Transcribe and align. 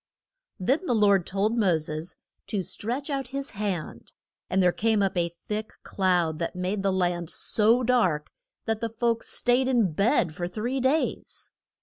Then 0.59 0.87
the 0.87 0.95
Lord 0.95 1.27
told 1.27 1.55
Mo 1.55 1.77
ses 1.77 2.15
to 2.47 2.63
stretch 2.63 3.11
out 3.11 3.27
his 3.27 3.51
hand, 3.51 4.13
and 4.49 4.63
there 4.63 4.71
came 4.71 5.03
up 5.03 5.15
a 5.15 5.29
thick 5.29 5.73
cloud 5.83 6.39
that 6.39 6.55
made 6.55 6.81
the 6.81 6.91
land 6.91 7.29
so 7.29 7.83
dark 7.83 8.31
that 8.65 8.81
the 8.81 8.89
folks 8.89 9.29
staid 9.29 9.67
in 9.67 9.91
bed 9.91 10.33
for 10.33 10.47
three 10.47 10.79
days. 10.79 11.51